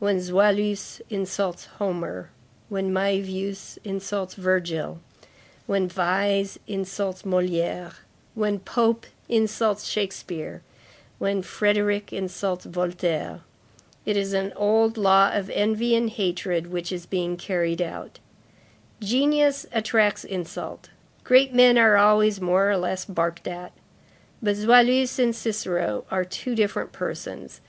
When 0.00 0.16
Zoïlus 0.18 1.00
insults 1.08 1.66
Homer, 1.78 2.30
when 2.68 2.90
Mævius 2.90 3.78
insults 3.84 4.34
Virgil, 4.34 4.98
when 5.68 5.88
Visé 5.88 6.58
insults 6.66 7.22
Molière, 7.22 7.94
when 8.34 8.58
Pope 8.58 9.06
insults 9.28 9.84
Shakspeare, 9.84 10.62
when 11.20 11.42
Frederic 11.42 12.12
insults 12.12 12.64
Voltaire, 12.64 13.42
it 14.04 14.16
is 14.16 14.32
an 14.32 14.52
old 14.56 14.96
law 14.98 15.30
of 15.32 15.48
envy 15.50 15.94
and 15.94 16.10
hatred 16.10 16.72
which 16.72 16.90
is 16.90 17.06
being 17.06 17.36
carried 17.36 17.80
out; 17.80 18.18
genius 19.00 19.64
attracts 19.72 20.24
insult, 20.24 20.88
great 21.22 21.54
men 21.54 21.78
are 21.78 21.96
always 21.96 22.40
more 22.40 22.68
or 22.68 22.76
less 22.76 23.04
barked 23.04 23.46
at. 23.46 23.70
But 24.42 24.56
Zoïlus 24.56 25.20
and 25.20 25.36
Cicero 25.36 26.04
are 26.10 26.24
two 26.24 26.56
different 26.56 26.90
persons. 26.90 27.60